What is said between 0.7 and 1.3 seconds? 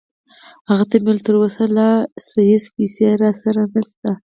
ته مې وویل: